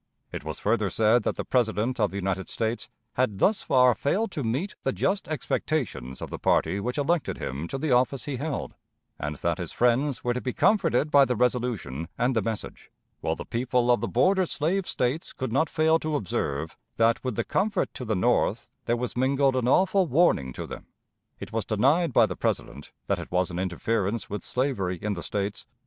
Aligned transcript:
It 0.31 0.43
was 0.43 0.57
further 0.57 0.89
said 0.89 1.21
that 1.21 1.35
the 1.35 1.45
President 1.45 1.99
of 1.99 2.09
the 2.09 2.15
United 2.15 2.49
States 2.49 2.89
had 3.13 3.37
thus 3.37 3.61
far 3.61 3.93
failed 3.93 4.31
to 4.31 4.43
meet 4.43 4.73
the 4.81 4.91
just 4.91 5.27
expectations 5.27 6.23
of 6.23 6.31
the 6.31 6.39
party 6.39 6.79
which 6.79 6.97
elected 6.97 7.37
him 7.37 7.67
to 7.67 7.77
the 7.77 7.91
office 7.91 8.25
he 8.25 8.37
held; 8.37 8.73
and 9.19 9.35
that 9.35 9.59
his 9.59 9.71
friends 9.71 10.23
were 10.23 10.33
to 10.33 10.41
be 10.41 10.53
comforted 10.53 11.11
by 11.11 11.23
the 11.23 11.35
resolution 11.35 12.07
and 12.17 12.35
the 12.35 12.41
message, 12.41 12.89
while 13.19 13.35
the 13.35 13.45
people 13.45 13.91
of 13.91 14.01
the 14.01 14.07
border 14.07 14.47
slave 14.47 14.87
States 14.87 15.33
could 15.33 15.53
not 15.53 15.69
fail 15.69 15.99
to 15.99 16.15
observe 16.15 16.75
that 16.95 17.23
with 17.23 17.35
the 17.35 17.43
comfort 17.43 17.93
to 17.93 18.03
the 18.03 18.15
North 18.15 18.71
there 18.85 18.97
was 18.97 19.15
mingled 19.15 19.55
an 19.55 19.67
awful 19.67 20.07
warning 20.07 20.51
to 20.53 20.65
them. 20.65 20.87
It 21.39 21.53
was 21.53 21.63
denied 21.63 22.11
by 22.11 22.25
the 22.25 22.35
President 22.35 22.91
that 23.05 23.19
it 23.19 23.31
was 23.31 23.51
an 23.51 23.59
interference 23.59 24.31
with 24.31 24.43
slavery 24.43 24.97
in 24.99 25.13
the 25.13 25.21
States. 25.21 25.67